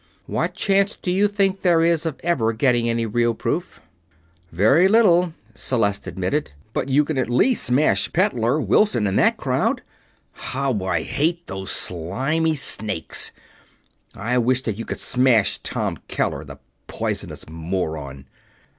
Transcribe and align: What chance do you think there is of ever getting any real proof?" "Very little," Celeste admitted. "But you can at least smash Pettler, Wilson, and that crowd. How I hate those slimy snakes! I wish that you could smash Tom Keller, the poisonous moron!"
What 0.25 0.55
chance 0.55 0.97
do 0.99 1.11
you 1.11 1.27
think 1.27 1.61
there 1.61 1.83
is 1.85 2.07
of 2.07 2.19
ever 2.23 2.53
getting 2.53 2.89
any 2.89 3.05
real 3.05 3.35
proof?" 3.35 3.79
"Very 4.51 4.87
little," 4.87 5.33
Celeste 5.53 6.07
admitted. 6.07 6.53
"But 6.73 6.89
you 6.89 7.05
can 7.05 7.19
at 7.19 7.29
least 7.29 7.65
smash 7.65 8.11
Pettler, 8.11 8.59
Wilson, 8.59 9.05
and 9.05 9.19
that 9.19 9.37
crowd. 9.37 9.83
How 10.31 10.71
I 10.85 11.03
hate 11.03 11.45
those 11.45 11.69
slimy 11.69 12.55
snakes! 12.55 13.31
I 14.15 14.39
wish 14.39 14.63
that 14.63 14.75
you 14.77 14.85
could 14.85 14.99
smash 14.99 15.59
Tom 15.59 15.97
Keller, 16.07 16.43
the 16.43 16.57
poisonous 16.87 17.47
moron!" 17.47 18.25